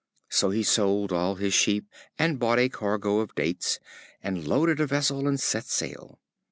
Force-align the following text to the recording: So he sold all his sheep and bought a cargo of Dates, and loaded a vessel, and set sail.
So 0.29 0.49
he 0.49 0.63
sold 0.63 1.11
all 1.11 1.35
his 1.35 1.53
sheep 1.53 1.85
and 2.17 2.39
bought 2.39 2.57
a 2.57 2.69
cargo 2.69 3.19
of 3.19 3.35
Dates, 3.35 3.77
and 4.23 4.47
loaded 4.47 4.79
a 4.79 4.87
vessel, 4.87 5.27
and 5.27 5.39
set 5.39 5.65
sail. 5.67 6.17